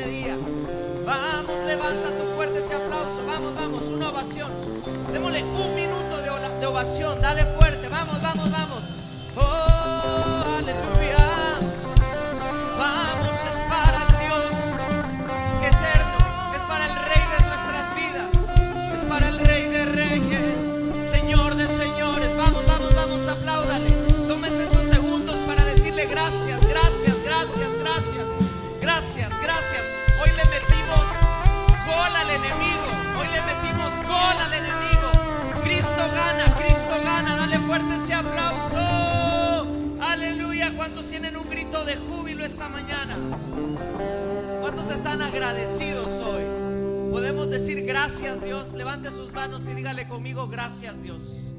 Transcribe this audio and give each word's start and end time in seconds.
Vamos, 0.00 1.64
levanta 1.66 2.08
tu 2.18 2.24
fuerte 2.34 2.58
ese 2.58 2.74
aplauso. 2.74 3.24
Vamos, 3.26 3.54
vamos, 3.54 3.84
una 3.84 4.08
ovación. 4.10 4.50
Démosle 5.12 5.44
un 5.44 5.74
minuto 5.76 6.16
de, 6.16 6.58
de 6.58 6.66
ovación. 6.66 7.20
Dale 7.22 7.44
fuerte. 7.56 7.88
Vamos, 7.88 8.20
vamos, 8.20 8.50
vamos. 8.50 8.84
Oh, 9.36 10.56
aleluya. 10.58 11.03
gana, 36.14 36.54
Cristo 36.54 36.96
gana. 37.02 37.36
Dale 37.36 37.58
fuerte 37.60 37.94
ese 37.96 38.14
aplauso. 38.14 38.78
Aleluya. 40.00 40.72
¿Cuántos 40.76 41.06
tienen 41.08 41.36
un 41.36 41.48
grito 41.50 41.84
de 41.84 41.96
júbilo 41.96 42.44
esta 42.44 42.68
mañana? 42.68 43.16
¿Cuántos 44.60 44.90
están 44.90 45.20
agradecidos 45.22 46.08
hoy? 46.24 46.44
Podemos 47.10 47.50
decir 47.50 47.84
gracias 47.84 48.42
Dios. 48.42 48.74
Levante 48.74 49.10
sus 49.10 49.32
manos 49.32 49.68
y 49.68 49.74
dígale 49.74 50.08
conmigo 50.08 50.48
gracias 50.48 51.02
Dios. 51.02 51.54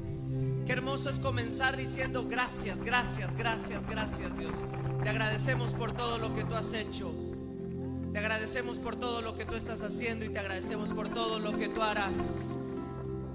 Qué 0.66 0.72
hermoso 0.72 1.08
es 1.10 1.20
comenzar 1.20 1.76
diciendo 1.76 2.26
gracias, 2.28 2.82
gracias, 2.82 3.36
gracias, 3.36 3.86
gracias 3.86 4.36
Dios. 4.36 4.56
Te 5.02 5.08
agradecemos 5.08 5.72
por 5.74 5.92
todo 5.92 6.18
lo 6.18 6.34
que 6.34 6.44
tú 6.44 6.56
has 6.56 6.72
hecho. 6.72 7.14
Te 8.12 8.18
agradecemos 8.18 8.78
por 8.78 8.96
todo 8.96 9.20
lo 9.20 9.36
que 9.36 9.44
tú 9.44 9.54
estás 9.54 9.82
haciendo 9.82 10.24
y 10.24 10.30
te 10.30 10.38
agradecemos 10.38 10.90
por 10.92 11.08
todo 11.08 11.38
lo 11.38 11.56
que 11.56 11.68
tú 11.68 11.82
harás. 11.82 12.56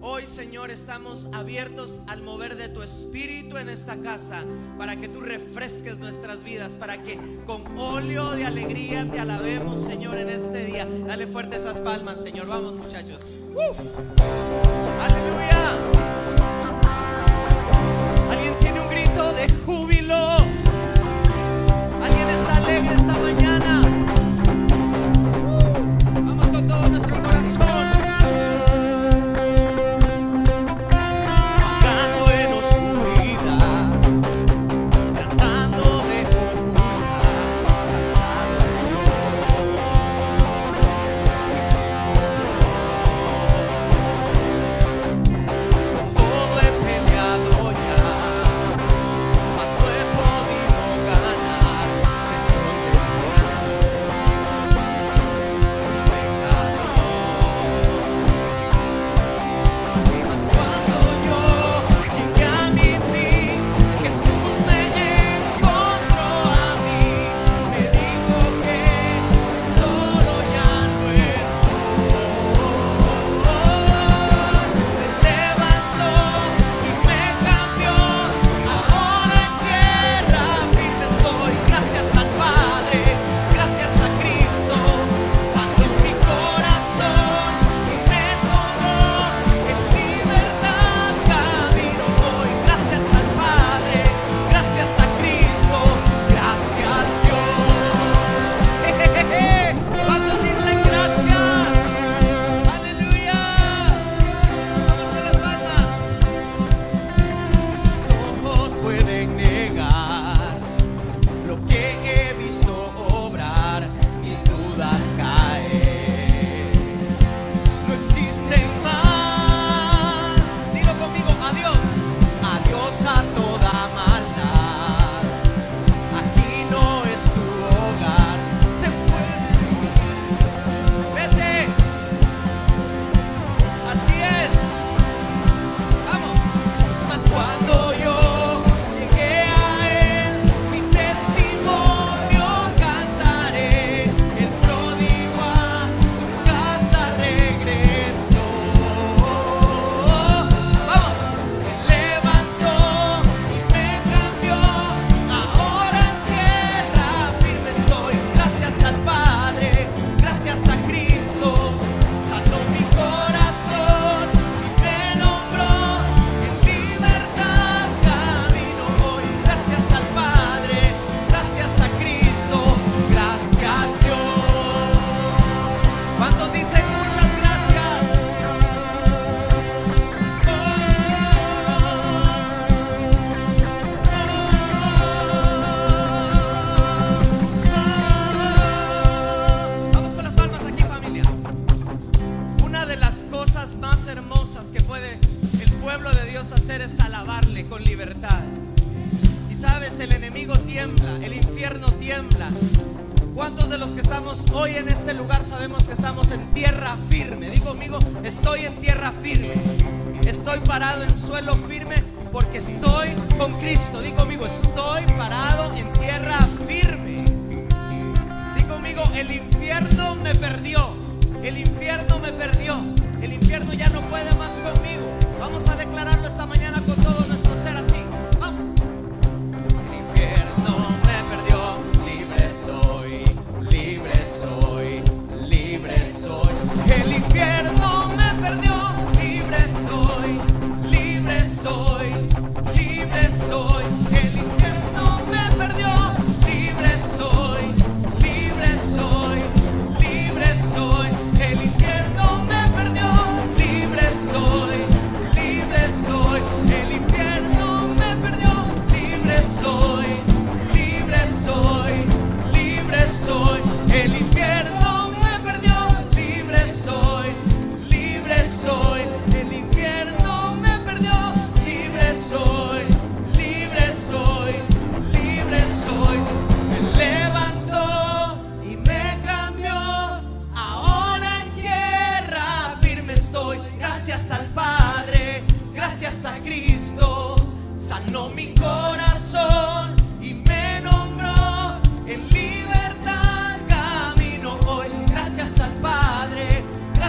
Hoy, 0.03 0.25
Señor, 0.25 0.71
estamos 0.71 1.27
abiertos 1.31 2.02
al 2.07 2.23
mover 2.23 2.57
de 2.57 2.69
tu 2.69 2.81
espíritu 2.81 3.57
en 3.57 3.69
esta 3.69 3.95
casa 3.97 4.44
para 4.80 4.95
que 4.95 5.07
tú 5.07 5.21
refresques 5.21 5.99
nuestras 5.99 6.44
vidas, 6.44 6.75
para 6.75 7.03
que 7.03 7.19
con 7.45 7.77
óleo 7.77 8.31
de 8.31 8.45
alegría 8.45 9.05
te 9.05 9.19
alabemos, 9.19 9.79
Señor, 9.79 10.17
en 10.17 10.29
este 10.29 10.66
día. 10.66 10.88
Dale 11.05 11.27
fuerte 11.27 11.57
esas 11.57 11.79
palmas, 11.79 12.19
Señor. 12.19 12.47
Vamos, 12.47 12.73
muchachos. 12.83 13.38
¡Uh! 13.53 15.03
Aleluya. 15.03 15.50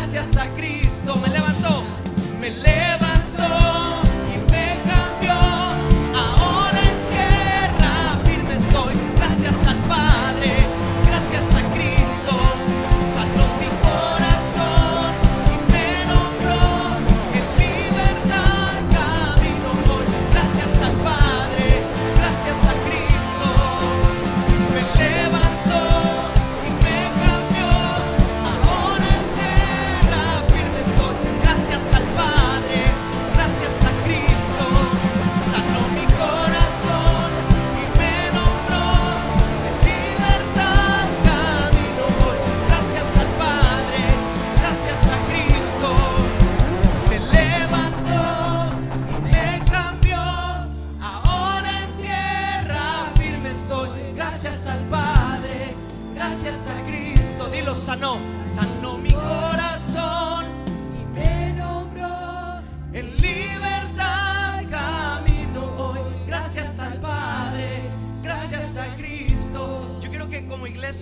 Gracias 0.02 0.36
a 0.36 0.48
Cristo, 0.56 0.81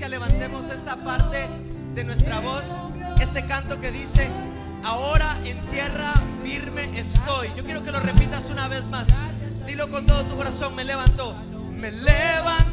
levantemos 0.08 0.70
esta 0.70 0.96
parte 0.96 1.46
de 1.94 2.04
nuestra 2.04 2.38
voz, 2.40 2.76
este 3.20 3.44
canto 3.46 3.80
que 3.80 3.90
dice, 3.90 4.28
ahora 4.84 5.36
en 5.44 5.60
tierra 5.66 6.14
firme 6.42 6.88
estoy. 6.98 7.48
Yo 7.56 7.64
quiero 7.64 7.82
que 7.82 7.90
lo 7.90 8.00
repitas 8.00 8.48
una 8.50 8.68
vez 8.68 8.86
más. 8.86 9.08
Dilo 9.66 9.90
con 9.90 10.06
todo 10.06 10.24
tu 10.24 10.36
corazón, 10.36 10.74
me 10.74 10.84
levantó, 10.84 11.34
me 11.76 11.90
levantó 11.90 12.69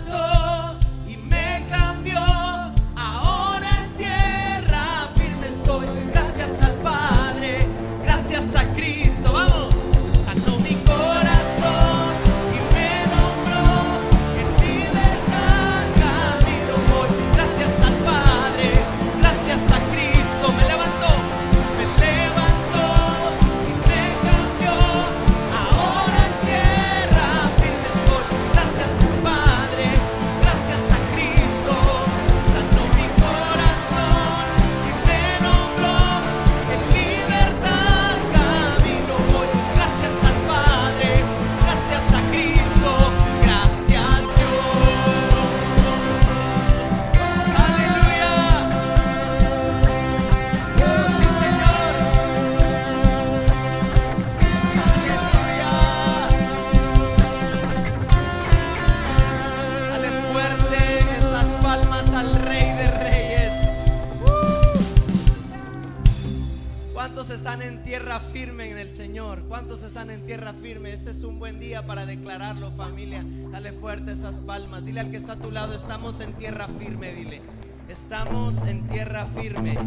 ¿Cuántos 67.17 67.35
están 67.35 67.63
en 67.63 67.81
tierra 67.81 68.19
firme 68.19 68.69
en 68.69 68.77
el 68.77 68.91
Señor? 68.91 69.41
¿Cuántos 69.47 69.81
están 69.81 70.11
en 70.11 70.23
tierra 70.27 70.53
firme? 70.53 70.93
Este 70.93 71.09
es 71.09 71.23
un 71.23 71.39
buen 71.39 71.59
día 71.59 71.83
para 71.83 72.05
declararlo, 72.05 72.69
familia. 72.69 73.25
Dale 73.49 73.71
fuerte 73.71 74.11
esas 74.11 74.41
palmas. 74.41 74.85
Dile 74.85 74.99
al 74.99 75.09
que 75.09 75.17
está 75.17 75.33
a 75.33 75.37
tu 75.37 75.49
lado, 75.49 75.73
estamos 75.73 76.19
en 76.19 76.31
tierra 76.33 76.67
firme, 76.67 77.13
dile. 77.13 77.41
Estamos 77.89 78.61
en 78.67 78.87
tierra 78.87 79.25
firme. 79.25 79.79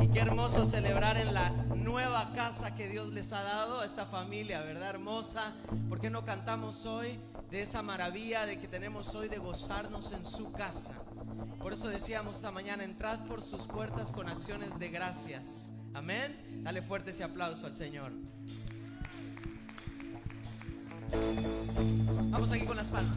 Y 0.00 0.06
qué 0.06 0.20
hermoso 0.20 0.64
celebrar 0.64 1.16
en 1.16 1.34
la 1.34 1.50
nueva 1.74 2.32
casa 2.36 2.76
que 2.76 2.88
Dios 2.88 3.12
les 3.12 3.32
ha 3.32 3.42
dado 3.42 3.80
a 3.80 3.84
esta 3.84 4.06
familia, 4.06 4.62
¿verdad? 4.62 4.90
Hermosa. 4.90 5.54
¿Por 5.88 5.98
qué 5.98 6.08
no 6.08 6.24
cantamos 6.24 6.86
hoy 6.86 7.18
de 7.50 7.62
esa 7.62 7.82
maravilla 7.82 8.46
de 8.46 8.60
que 8.60 8.68
tenemos 8.68 9.12
hoy 9.16 9.26
de 9.26 9.38
gozarnos 9.38 10.12
en 10.12 10.24
su 10.24 10.52
casa? 10.52 11.02
Por 11.58 11.72
eso 11.72 11.88
decíamos 11.88 12.36
esta 12.36 12.52
mañana, 12.52 12.84
entrad 12.84 13.18
por 13.26 13.42
sus 13.42 13.66
puertas 13.66 14.12
con 14.12 14.28
acciones 14.28 14.78
de 14.78 14.88
gracias. 14.90 15.75
Amén. 15.96 16.36
Dale 16.62 16.82
fuerte 16.82 17.10
ese 17.10 17.24
aplauso 17.24 17.66
al 17.66 17.74
Señor. 17.74 18.12
Vamos 22.30 22.52
aquí 22.52 22.66
con 22.66 22.76
las 22.76 22.90
palmas. 22.90 23.16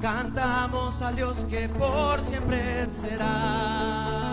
Cantamos 0.00 1.02
a 1.02 1.12
Dios 1.12 1.46
que 1.50 1.68
por 1.68 2.20
siempre 2.20 2.90
será. 2.90 4.24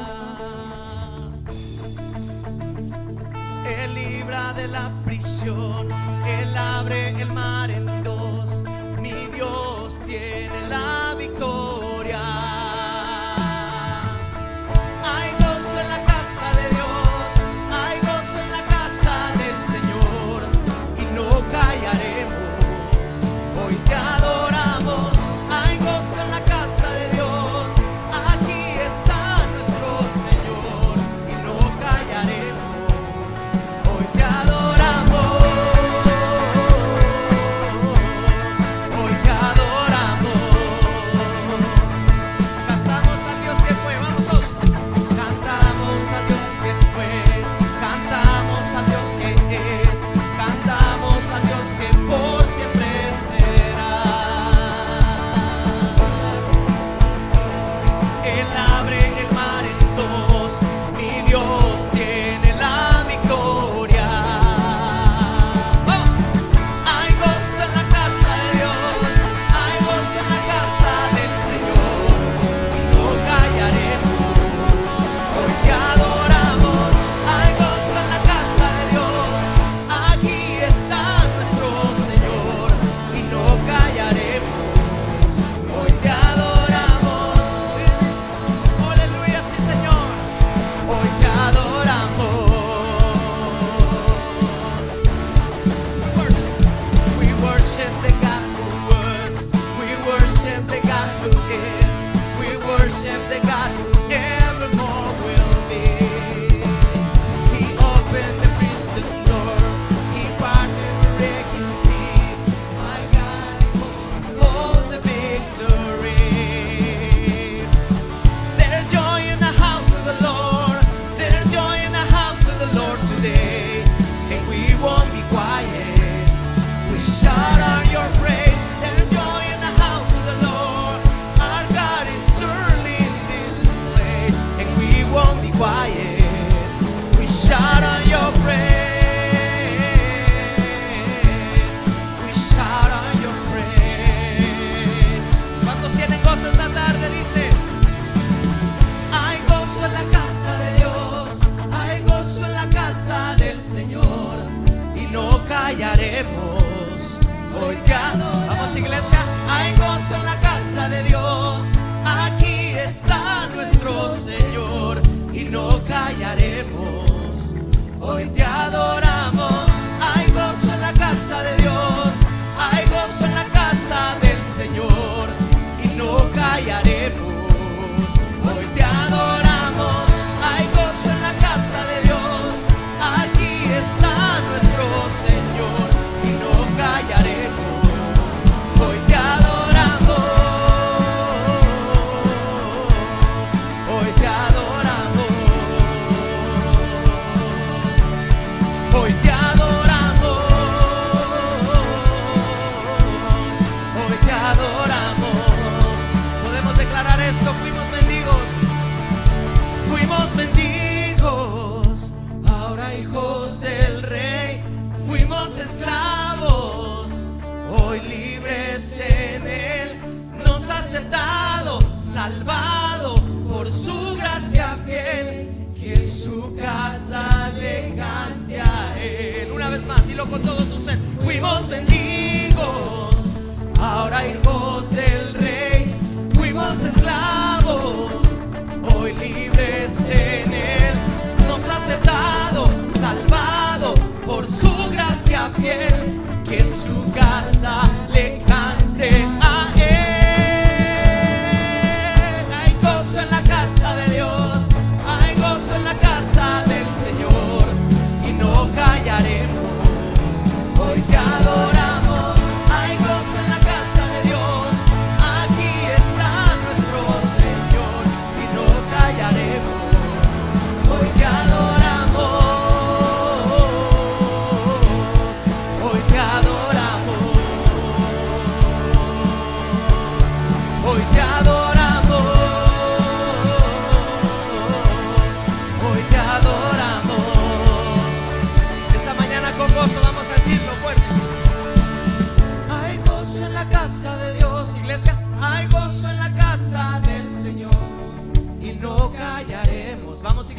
Él 3.67 3.93
libra 3.95 4.53
de 4.53 4.67
la 4.67 4.89
prisión, 5.05 5.88
Él 6.25 6.57
abre 6.57 7.10
el 7.21 7.31
mar 7.31 7.69
en 7.71 8.03
dos, 8.03 8.63
mi 9.00 9.27
Dios 9.27 10.00
tiene 10.05 10.67
la 10.69 10.70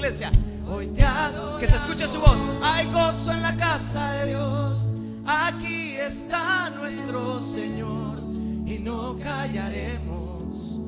iglesia. 0.03 0.33
Hoy 0.69 0.89
te 0.89 1.05
adoramos. 1.05 1.61
Que 1.61 1.69
se 1.69 1.77
escuche 1.77 2.09
su 2.09 2.19
voz. 2.19 2.37
Hay 2.65 2.87
gozo 2.87 3.31
en 3.31 3.43
la 3.43 3.57
casa 3.57 4.13
de 4.15 4.31
Dios. 4.31 4.89
Aquí 5.25 5.95
está 5.97 6.71
nuestro 6.71 7.41
Señor 7.41 8.19
y 8.67 8.81
no 8.81 9.17
callaremos. 9.21 10.81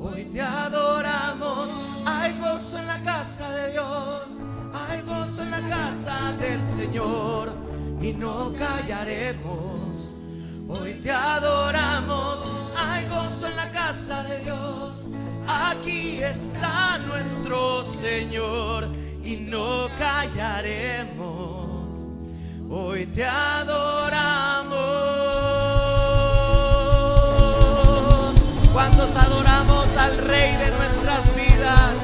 Hoy 0.00 0.24
te 0.32 0.40
adoramos. 0.40 1.76
Hay 2.06 2.32
gozo 2.40 2.78
en 2.78 2.86
la 2.86 2.98
casa 3.00 3.50
de 3.50 3.72
Dios. 3.72 4.40
Hay 4.88 5.02
gozo 5.02 5.42
en 5.42 5.50
la 5.50 5.60
casa 5.68 6.32
del 6.40 6.66
Señor 6.66 7.54
y 8.00 8.14
no 8.14 8.50
callaremos. 8.58 10.16
Hoy 10.68 10.94
te 11.02 11.10
adoramos. 11.10 12.53
En 13.42 13.56
la 13.56 13.68
casa 13.72 14.22
de 14.22 14.38
Dios. 14.40 15.08
Aquí 15.48 16.22
está 16.22 16.98
nuestro 16.98 17.82
Señor 17.82 18.86
y 19.24 19.36
no 19.36 19.88
callaremos. 19.98 21.26
Hoy 22.70 23.06
te 23.06 23.24
adoramos. 23.24 24.76
¿Cuántos 28.72 29.16
adoramos 29.16 29.96
al 29.96 30.16
Rey 30.18 30.54
de 30.56 30.70
nuestras 30.70 31.34
vidas? 31.34 31.94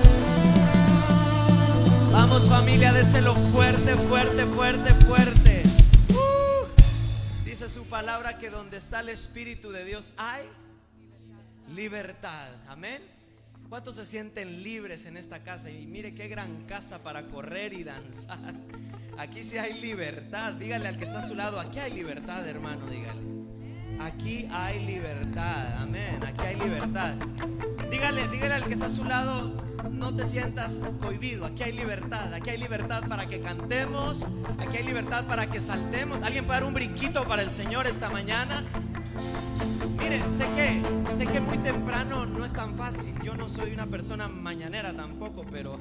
Vamos 2.12 2.49
familia, 2.49 2.92
déselo 2.92 3.37
fuerte, 3.52 3.94
fuerte, 3.94 4.46
fuerte, 4.46 4.94
fuerte. 5.06 5.62
Uh. 6.10 6.66
Dice 7.44 7.68
su 7.68 7.84
palabra 7.84 8.37
que 8.37 8.50
donde 8.50 8.78
está 8.78 8.99
el 9.00 9.10
Espíritu 9.10 9.70
de 9.70 9.84
Dios 9.84 10.14
hay 10.18 10.49
libertad. 11.74 12.48
Amén. 12.68 13.02
¿Cuántos 13.68 13.94
se 13.94 14.04
sienten 14.04 14.62
libres 14.62 15.06
en 15.06 15.16
esta 15.16 15.42
casa? 15.42 15.70
Y 15.70 15.86
mire 15.86 16.14
qué 16.14 16.28
gran 16.28 16.64
casa 16.66 17.02
para 17.02 17.24
correr 17.28 17.72
y 17.72 17.84
danzar. 17.84 18.54
Aquí 19.16 19.44
sí 19.44 19.58
hay 19.58 19.80
libertad. 19.80 20.54
Dígale 20.54 20.88
al 20.88 20.98
que 20.98 21.04
está 21.04 21.20
a 21.20 21.28
su 21.28 21.34
lado, 21.34 21.60
aquí 21.60 21.78
hay 21.78 21.92
libertad, 21.92 22.46
hermano, 22.48 22.86
dígale. 22.86 23.22
Aquí 24.00 24.48
hay 24.50 24.84
libertad. 24.86 25.76
Amén. 25.78 26.18
Aquí 26.26 26.44
hay 26.44 26.56
libertad. 26.56 27.14
Dígale, 27.90 28.28
dígale 28.28 28.54
al 28.54 28.64
que 28.64 28.72
está 28.72 28.86
a 28.86 28.90
su 28.90 29.04
lado, 29.04 29.52
no 29.90 30.14
te 30.16 30.26
sientas 30.26 30.80
cohibido. 31.00 31.44
Aquí 31.44 31.62
hay 31.62 31.72
libertad. 31.72 32.32
Aquí 32.32 32.50
hay 32.50 32.58
libertad 32.58 33.06
para 33.08 33.28
que 33.28 33.40
cantemos. 33.40 34.26
Aquí 34.58 34.78
hay 34.78 34.84
libertad 34.84 35.26
para 35.26 35.48
que 35.48 35.60
saltemos. 35.60 36.22
¿Alguien 36.22 36.44
puede 36.44 36.60
dar 36.60 36.66
un 36.66 36.74
brinquito 36.74 37.24
para 37.24 37.42
el 37.42 37.50
Señor 37.50 37.86
esta 37.86 38.10
mañana? 38.10 38.64
Sé 40.11 40.45
que, 40.57 40.83
sé 41.14 41.26
que 41.26 41.40
muy 41.40 41.57
temprano 41.59 42.26
no 42.26 42.45
es 42.45 42.52
tan 42.52 42.75
fácil. 42.75 43.14
Yo 43.23 43.37
no 43.37 43.49
soy 43.49 43.73
una 43.73 43.87
persona 43.87 44.26
mañanera 44.26 44.93
tampoco, 44.93 45.45
pero, 45.49 45.79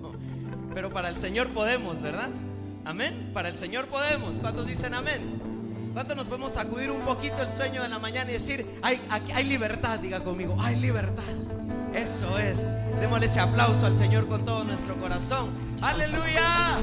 pero 0.72 0.92
para 0.92 1.10
el 1.10 1.18
Señor 1.18 1.48
podemos, 1.48 2.00
¿verdad? 2.04 2.30
Amén. 2.86 3.32
Para 3.34 3.50
el 3.50 3.58
Señor 3.58 3.88
podemos. 3.88 4.40
¿Cuántos 4.40 4.68
dicen 4.68 4.94
amén? 4.94 5.42
¿Cuántos 5.94 6.16
nos 6.16 6.28
podemos 6.28 6.52
sacudir 6.52 6.92
un 6.92 7.02
poquito 7.02 7.42
el 7.42 7.50
sueño 7.50 7.82
de 7.82 7.90
la 7.90 7.98
mañana 7.98 8.30
y 8.30 8.34
decir, 8.34 8.66
hay, 8.84 9.02
hay 9.10 9.46
libertad? 9.46 9.98
Diga 9.98 10.24
conmigo, 10.24 10.56
hay 10.62 10.76
libertad. 10.76 11.24
Eso 11.96 12.38
es. 12.38 12.70
Démosle 13.00 13.26
ese 13.26 13.40
aplauso 13.40 13.88
al 13.88 13.96
Señor 13.96 14.28
con 14.28 14.46
todo 14.46 14.64
nuestro 14.64 14.96
corazón. 14.98 15.50
Aleluya. 15.82 16.78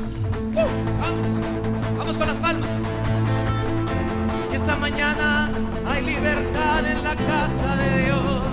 Uh, 0.52 1.00
vamos. 1.00 1.96
Vamos 1.96 2.18
con 2.18 2.26
las 2.26 2.38
palmas. 2.38 2.82
Esta 4.66 4.78
mañana 4.80 5.48
hay 5.86 6.02
libertad 6.02 6.84
en 6.84 7.04
la 7.04 7.14
casa 7.14 7.76
de 7.76 8.04
Dios. 8.04 8.48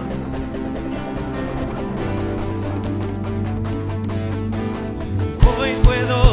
Hoy 5.60 5.72
puedo 5.84 6.33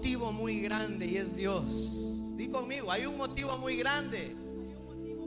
motivo 0.00 0.32
muy 0.32 0.62
grande 0.62 1.04
y 1.04 1.18
es 1.18 1.36
Dios. 1.36 2.32
Di 2.38 2.48
conmigo, 2.48 2.90
hay 2.90 3.04
un 3.04 3.18
motivo 3.18 3.58
muy 3.58 3.76
grande. 3.76 4.34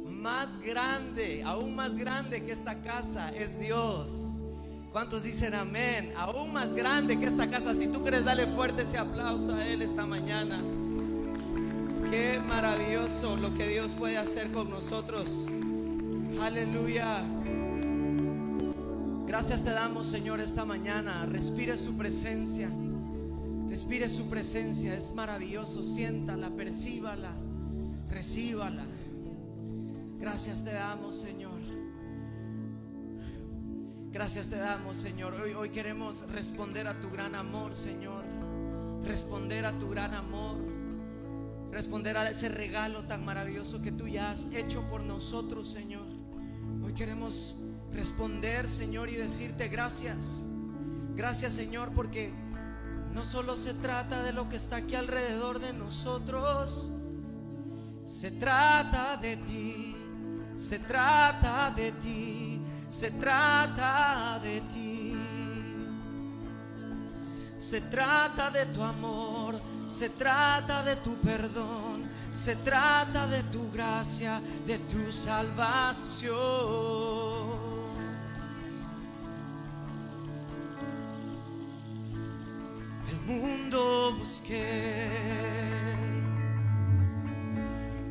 Más 0.04 0.60
grande, 0.60 1.44
aún 1.46 1.76
más 1.76 1.96
grande 1.96 2.44
que 2.44 2.54
esta 2.54 2.82
casa 2.82 3.30
es 3.36 3.60
Dios. 3.60 4.42
¿Cuántos 4.92 5.22
dicen 5.22 5.54
amén? 5.54 6.12
Aún 6.18 6.52
más 6.52 6.74
grande 6.74 7.20
que 7.20 7.28
esta 7.28 7.48
casa. 7.52 7.76
Si 7.76 7.86
tú 7.86 8.04
crees, 8.04 8.26
dale 8.26 8.48
fuerte 8.48 8.82
ese 8.82 8.98
aplauso 8.98 9.54
a 9.54 9.64
Él 9.68 9.84
esta 9.84 10.08
mañana. 10.08 10.58
Qué 12.10 12.42
maravilloso 12.48 13.36
lo 13.36 13.54
que 13.54 13.68
Dios 13.68 13.94
puede 13.94 14.18
hacer 14.18 14.50
con 14.50 14.72
nosotros. 14.72 15.46
Aleluya. 16.42 17.24
Gracias 19.28 19.64
te 19.64 19.70
damos, 19.70 20.08
Señor, 20.08 20.42
esta 20.42 20.66
mañana. 20.66 21.28
Respire 21.28 21.78
su 21.78 21.96
presencia. 21.96 22.72
Respire 23.74 24.08
su 24.08 24.30
presencia. 24.30 24.94
Es 24.94 25.16
maravilloso. 25.16 25.82
Siéntala, 25.82 26.52
percíbala, 26.52 27.34
recíbala. 28.08 28.84
Gracias 30.20 30.64
te 30.64 30.72
damos, 30.72 31.16
Señor. 31.16 31.60
Gracias 34.12 34.50
te 34.50 34.58
damos, 34.58 34.96
Señor. 34.98 35.34
Hoy, 35.34 35.54
hoy 35.56 35.72
queremos 35.72 36.32
responder 36.34 36.88
a 36.88 37.02
tu 37.02 37.10
gran 37.10 37.34
amor, 37.34 37.74
Señor. 37.74 38.24
Responder 39.06 39.66
a 39.66 39.72
tu 39.80 39.90
gran 39.90 40.14
amor. 40.14 40.58
Responder 41.72 42.16
a 42.18 42.30
ese 42.30 42.50
regalo 42.50 43.06
tan 43.06 43.26
maravilloso 43.26 43.82
que 43.82 43.92
tú 43.92 44.08
ya 44.08 44.30
has 44.30 44.54
hecho 44.54 44.84
por 44.84 45.04
nosotros, 45.04 45.68
Señor. 45.68 46.06
Hoy 46.86 46.94
queremos 46.94 47.66
responder, 47.92 48.68
Señor, 48.68 49.10
y 49.10 49.16
decirte 49.16 49.68
gracias. 49.68 50.44
Gracias, 51.16 51.56
Señor, 51.56 51.92
porque 51.96 52.43
no 53.14 53.24
solo 53.24 53.56
se 53.56 53.74
trata 53.76 54.24
de 54.24 54.34
lo 54.34 54.50
que 54.50 54.56
está 54.56 54.78
aquí 54.78 54.96
alrededor 54.96 55.60
de 55.60 55.74
nosotros. 55.74 56.92
Se 58.06 58.32
trata 58.32 59.18
de 59.18 59.38
ti, 59.38 59.96
se 60.58 60.80
trata 60.80 61.72
de 61.76 61.92
ti, 61.94 62.62
se 62.90 63.12
trata 63.12 64.40
de 64.42 64.62
ti. 64.62 65.18
Se 67.58 67.82
trata 67.82 68.50
de 68.52 68.66
tu 68.68 68.84
amor, 68.84 69.60
se 69.90 70.10
trata 70.10 70.84
de 70.84 70.96
tu 70.98 71.16
perdón, 71.18 72.04
se 72.34 72.56
trata 72.58 73.26
de 73.28 73.42
tu 73.44 73.72
gracia, 73.72 74.42
de 74.68 74.78
tu 74.80 75.12
salvación. 75.12 76.34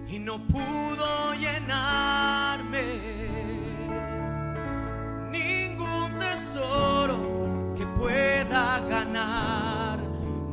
Y 0.09 0.19
no 0.19 0.39
pudo 0.47 1.33
llenarme 1.33 2.83
ningún 5.31 6.13
tesoro 6.19 7.73
que 7.75 7.87
pueda 7.87 8.81
ganar 8.81 10.01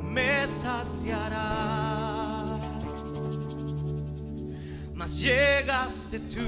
me 0.02 0.48
saciará. 0.48 1.50
Mas 4.96 5.20
llegaste 5.20 6.20
tú 6.20 6.48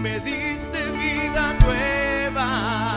me 0.00 0.18
diste 0.20 0.80
vida 0.92 1.54
nueva 1.60 2.95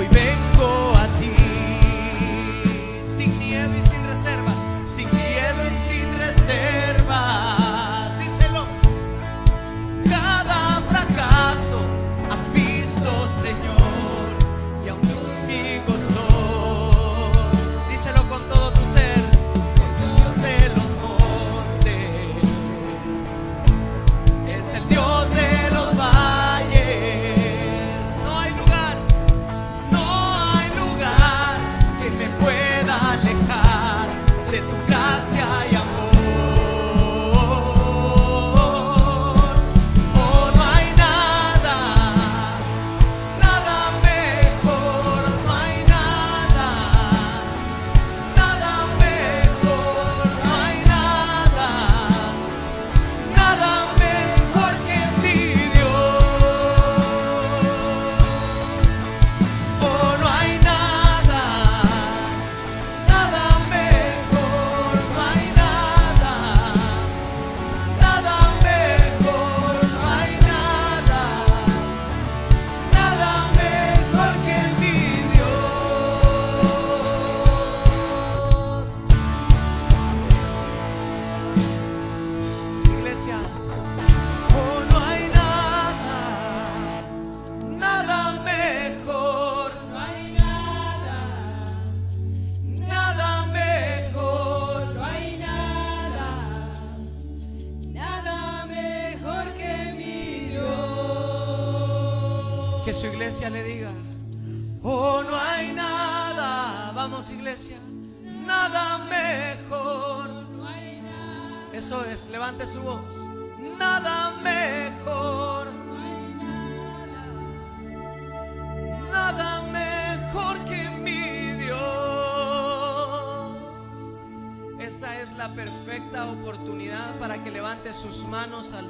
Hoy 0.00 0.08
vengo 0.08 0.69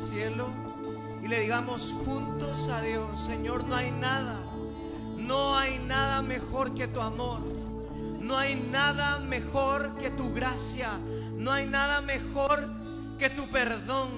cielo 0.00 0.48
y 1.22 1.28
le 1.28 1.40
digamos 1.40 1.94
juntos 2.04 2.68
a 2.68 2.80
Dios, 2.80 3.20
Señor, 3.20 3.64
no 3.64 3.76
hay 3.76 3.90
nada, 3.90 4.38
no 5.18 5.56
hay 5.56 5.78
nada 5.78 6.22
mejor 6.22 6.74
que 6.74 6.88
tu 6.88 7.00
amor, 7.00 7.40
no 8.20 8.36
hay 8.36 8.54
nada 8.54 9.18
mejor 9.18 9.96
que 9.98 10.10
tu 10.10 10.32
gracia, 10.32 10.90
no 11.36 11.52
hay 11.52 11.66
nada 11.66 12.00
mejor 12.00 12.68
que 13.18 13.28
tu 13.28 13.46
perdón, 13.48 14.08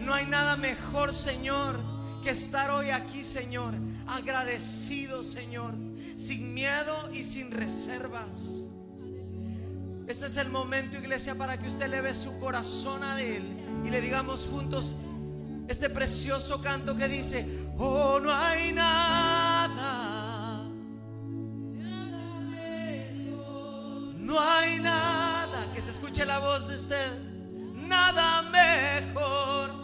no 0.00 0.12
hay 0.12 0.26
nada 0.26 0.56
mejor, 0.56 1.14
Señor, 1.14 1.78
que 2.24 2.30
estar 2.30 2.70
hoy 2.70 2.90
aquí, 2.90 3.22
Señor, 3.22 3.74
agradecido, 4.08 5.22
Señor, 5.22 5.74
sin 6.16 6.54
miedo 6.54 7.10
y 7.12 7.22
sin 7.22 7.52
reservas. 7.52 8.66
Este 10.08 10.26
es 10.26 10.36
el 10.38 10.48
momento, 10.48 10.96
iglesia, 10.96 11.34
para 11.34 11.58
que 11.58 11.68
usted 11.68 11.88
leve 11.88 12.14
su 12.14 12.40
corazón 12.40 13.04
a 13.04 13.20
Él 13.20 13.42
y 13.84 13.90
le 13.90 14.00
digamos 14.00 14.48
juntos 14.50 14.96
este 15.68 15.90
precioso 15.90 16.60
canto 16.62 16.96
que 16.96 17.08
dice, 17.08 17.46
oh, 17.76 18.18
no 18.20 18.34
hay 18.34 18.72
nada. 18.72 20.64
No 24.16 24.40
hay 24.40 24.78
nada. 24.80 25.66
Que 25.74 25.82
se 25.82 25.90
escuche 25.90 26.24
la 26.24 26.38
voz 26.38 26.68
de 26.68 26.76
usted. 26.76 27.12
Nada 27.86 28.42
mejor. 28.42 29.74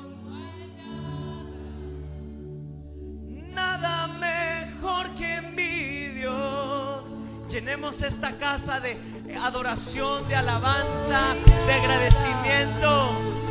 Nada 3.55 4.07
mejor 4.07 5.11
que 5.11 5.41
mi 5.55 6.19
Dios. 6.19 7.15
Llenemos 7.51 8.01
esta 8.03 8.33
casa 8.39 8.81
de 8.81 8.97
adoración, 9.43 10.27
de 10.29 10.37
alabanza, 10.37 11.21
de 11.67 11.73
agradecimiento. 11.73 13.44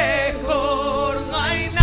Mejor, 0.00 1.20
no 1.30 1.36
hay 1.36 1.68
nada. 1.68 1.79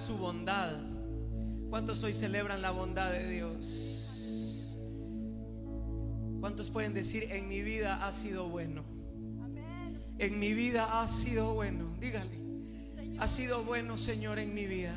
Su 0.00 0.16
bondad. 0.16 0.72
¿Cuántos 1.68 2.02
hoy 2.02 2.14
celebran 2.14 2.62
la 2.62 2.70
bondad 2.70 3.12
de 3.12 3.28
Dios? 3.28 4.78
¿Cuántos 6.40 6.70
pueden 6.70 6.94
decir, 6.94 7.24
en 7.30 7.48
mi 7.48 7.60
vida 7.60 8.06
ha 8.06 8.12
sido 8.12 8.48
bueno? 8.48 8.82
En 10.18 10.38
mi 10.38 10.54
vida 10.54 11.00
ha 11.00 11.08
sido 11.08 11.52
bueno. 11.54 11.84
Dígale. 12.00 12.40
Ha 13.18 13.28
sido 13.28 13.62
bueno, 13.64 13.98
Señor, 13.98 14.38
en 14.38 14.54
mi 14.54 14.66
vida. 14.66 14.94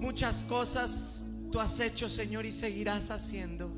Muchas 0.00 0.44
cosas 0.44 1.26
tú 1.50 1.58
has 1.58 1.80
hecho, 1.80 2.08
Señor, 2.08 2.46
y 2.46 2.52
seguirás 2.52 3.10
haciendo. 3.10 3.70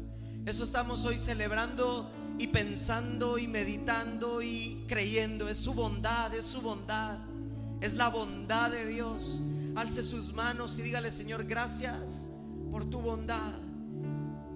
Eso 0.44 0.62
estamos 0.62 1.06
hoy 1.06 1.16
celebrando 1.16 2.10
y 2.38 2.48
pensando 2.48 3.38
y 3.38 3.48
meditando 3.48 4.42
y 4.42 4.84
creyendo. 4.86 5.48
Es 5.48 5.56
su 5.56 5.72
bondad, 5.72 6.34
es 6.34 6.44
su 6.44 6.60
bondad. 6.60 7.18
Es 7.80 7.94
la 7.94 8.08
bondad 8.08 8.70
de 8.70 8.86
Dios. 8.86 9.42
Alce 9.76 10.02
sus 10.02 10.34
manos 10.34 10.78
y 10.78 10.82
dígale, 10.82 11.10
Señor, 11.10 11.44
gracias 11.44 12.32
por 12.70 12.84
tu 12.84 13.00
bondad. 13.00 13.54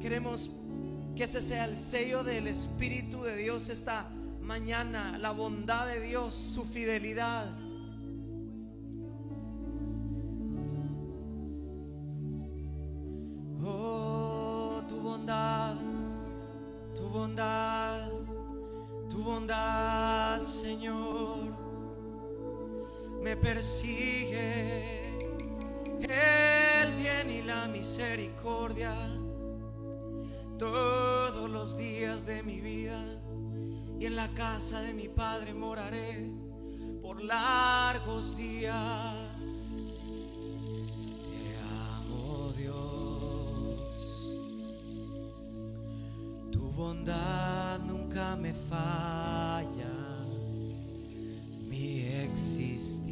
Queremos 0.00 0.50
que 1.16 1.24
ese 1.24 1.40
sea 1.40 1.64
el 1.66 1.78
sello 1.78 2.24
del 2.24 2.48
Espíritu 2.48 3.22
de 3.22 3.36
Dios 3.36 3.68
esta 3.68 4.10
mañana. 4.42 5.16
La 5.18 5.30
bondad 5.30 5.86
de 5.86 6.00
Dios, 6.00 6.34
su 6.34 6.64
fidelidad. 6.64 7.50
Oh, 13.64 14.82
tu 14.88 15.00
bondad, 15.00 15.76
tu 16.96 17.08
bondad, 17.08 18.10
tu 19.08 19.22
bondad, 19.22 20.42
Señor, 20.42 21.38
me 23.22 23.36
persigue. 23.36 25.03
El 26.08 26.92
bien 26.96 27.30
y 27.30 27.42
la 27.42 27.66
misericordia 27.66 28.94
todos 30.58 31.48
los 31.48 31.78
días 31.78 32.26
de 32.26 32.42
mi 32.42 32.60
vida 32.60 33.02
y 33.98 34.04
en 34.04 34.16
la 34.16 34.28
casa 34.28 34.82
de 34.82 34.92
mi 34.92 35.08
Padre 35.08 35.54
moraré 35.54 36.30
por 37.00 37.22
largos 37.22 38.36
días. 38.36 38.74
Te 41.30 41.56
amo 42.02 42.52
Dios, 42.58 43.94
tu 46.52 46.70
bondad 46.72 47.78
nunca 47.80 48.36
me 48.36 48.52
falla, 48.52 49.88
mi 51.70 52.00
existir 52.00 53.03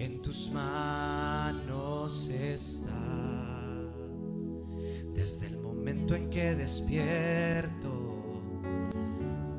en 0.00 0.22
tus 0.22 0.50
manos 0.50 2.28
está. 2.28 2.90
Desde 5.12 5.48
el 5.48 5.58
momento 5.58 6.14
en 6.14 6.30
que 6.30 6.54
despierto 6.54 7.90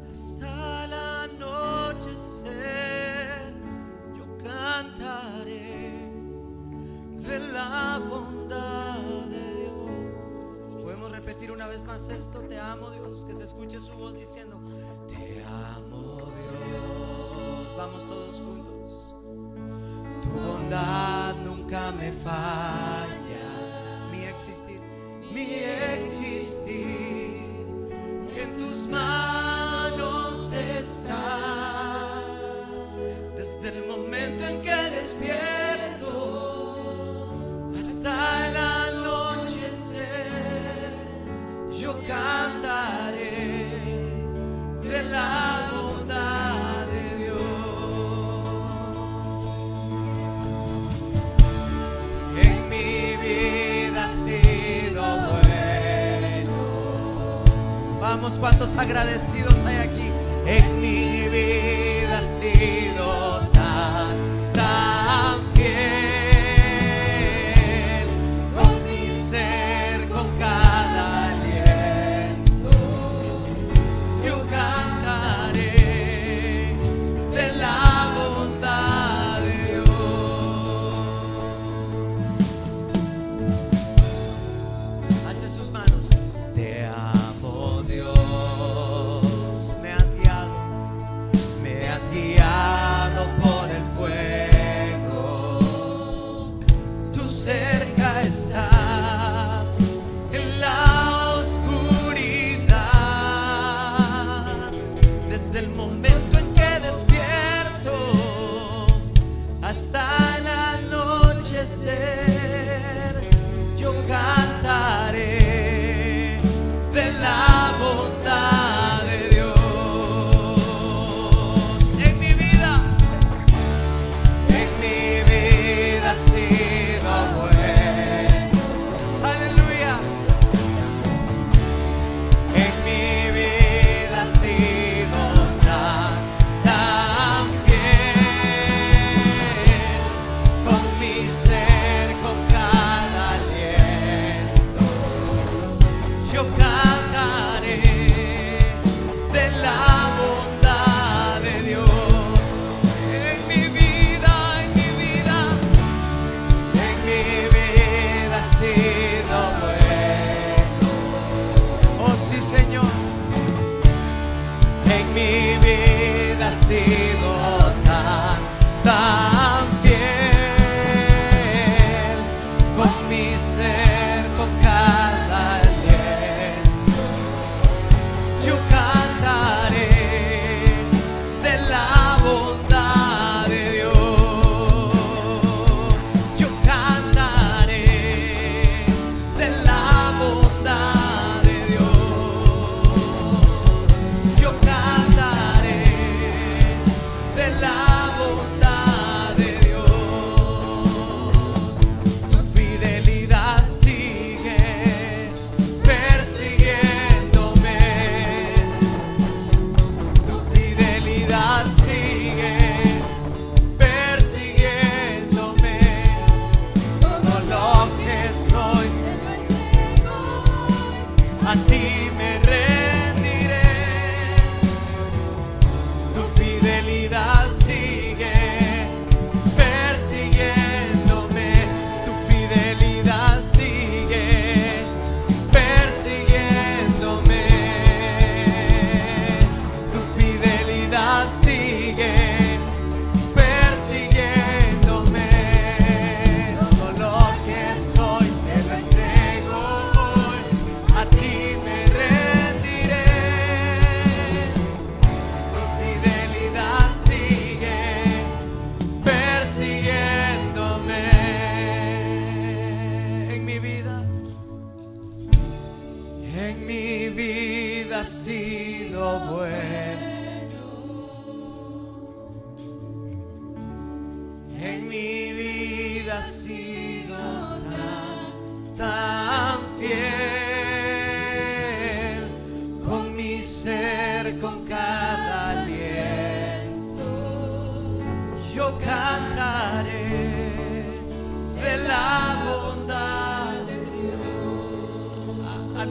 hasta 0.09 0.85
el 0.85 0.93
anochecer, 1.35 2.53
yo 4.17 4.37
cantaré 4.43 6.09
de 7.19 7.39
la 7.53 8.01
bondad 8.09 8.97
de 9.29 9.61
Dios. 9.61 10.83
Podemos 10.83 11.11
repetir 11.11 11.51
una 11.51 11.67
vez 11.67 11.85
más 11.85 12.09
esto, 12.09 12.39
te 12.39 12.59
amo 12.59 12.89
Dios, 12.89 13.25
que 13.25 13.35
se 13.35 13.43
escuche 13.43 13.79
su 13.79 13.93
voz 13.93 14.15
diciendo, 14.15 14.59
te 15.07 15.43
amo 15.45 16.31
Dios. 16.65 17.77
Vamos 17.77 18.07
todos 18.07 18.39
juntos. 18.39 18.70
Me 21.93 22.11
falla, 22.11 22.80
¿Cuántos 58.41 58.75
agradecidos 58.75 59.53
hay 59.65 59.75
aquí? 59.75 60.11
En 60.47 60.81
mi 60.81 61.29
vida 61.29 62.21
sí. 62.23 62.90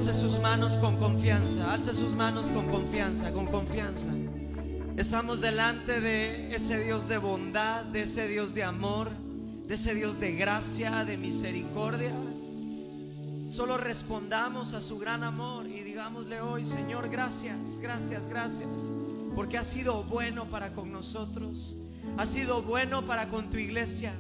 Alce 0.01 0.15
sus 0.15 0.39
manos 0.39 0.79
con 0.79 0.97
confianza, 0.97 1.75
alce 1.75 1.93
sus 1.93 2.15
manos 2.15 2.47
con 2.47 2.67
confianza, 2.71 3.33
con 3.33 3.45
confianza. 3.45 4.09
Estamos 4.97 5.43
delante 5.43 6.01
de 6.01 6.55
ese 6.55 6.83
Dios 6.83 7.07
de 7.07 7.19
bondad, 7.19 7.85
de 7.85 8.05
ese 8.05 8.27
Dios 8.27 8.55
de 8.55 8.65
amor, 8.65 9.11
de 9.69 9.75
ese 9.75 9.95
Dios 9.95 10.19
de 10.19 10.33
gracia, 10.37 11.05
de 11.05 11.19
misericordia. 11.19 12.15
Solo 13.51 13.77
respondamos 13.77 14.73
a 14.73 14.81
su 14.81 14.99
gran 14.99 15.23
amor 15.23 15.67
y 15.67 15.81
digámosle 15.81 16.41
hoy, 16.41 16.65
Señor, 16.65 17.11
gracias, 17.11 17.77
gracias, 17.83 18.27
gracias, 18.27 18.91
porque 19.37 19.59
ha 19.59 19.65
sido 19.65 20.05
bueno 20.05 20.47
para 20.47 20.71
con 20.71 20.91
nosotros, 20.91 21.77
ha 22.17 22.25
sido 22.25 22.63
bueno 22.63 23.05
para 23.05 23.29
con 23.29 23.51
tu 23.51 23.59
iglesia, 23.59 24.15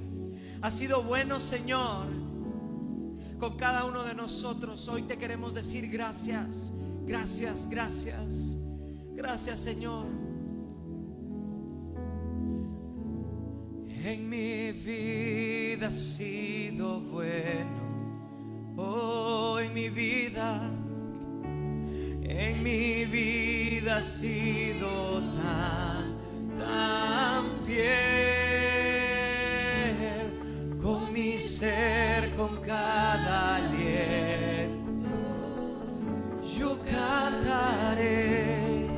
ha 0.60 0.70
sido 0.70 1.02
bueno, 1.04 1.40
Señor 1.40 2.19
con 3.40 3.56
cada 3.56 3.86
uno 3.86 4.04
de 4.04 4.14
nosotros. 4.14 4.86
Hoy 4.88 5.02
te 5.02 5.16
queremos 5.16 5.54
decir 5.54 5.88
gracias, 5.90 6.74
gracias, 7.06 7.68
gracias. 7.70 8.58
Gracias 9.14 9.60
Señor. 9.60 10.06
En 14.04 14.28
mi 14.28 14.72
vida 14.72 15.86
ha 15.86 15.90
sido 15.90 17.00
bueno. 17.00 17.80
Oh, 18.76 19.58
en 19.58 19.74
mi 19.74 19.88
vida, 19.88 20.60
en 22.22 22.62
mi 22.62 23.04
vida 23.06 23.96
ha 23.96 24.02
sido 24.02 25.20
tan, 25.34 26.18
tan 26.58 27.44
fiel. 27.66 28.29
con 32.40 32.56
cada 32.62 33.56
aliento 33.56 35.10
yo 36.58 36.78
cantaré 36.90 38.88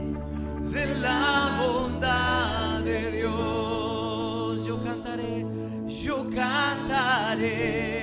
de 0.75 0.87
la 1.01 1.59
bondad 1.61 2.79
de 2.85 3.11
Dios. 3.11 4.65
Yo 4.65 4.81
cantaré, 4.85 5.45
yo 5.89 6.25
cantaré. 6.31 8.02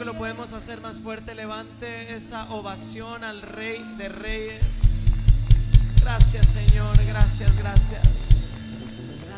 Que 0.00 0.06
lo 0.06 0.14
podemos 0.14 0.54
hacer 0.54 0.80
más 0.80 0.98
fuerte. 0.98 1.34
Levante 1.34 2.14
esa 2.16 2.50
ovación 2.54 3.22
al 3.22 3.42
Rey 3.42 3.84
de 3.98 4.08
Reyes. 4.08 5.10
Gracias, 6.00 6.48
Señor. 6.48 6.96
Gracias, 7.06 7.54
gracias. 7.58 8.29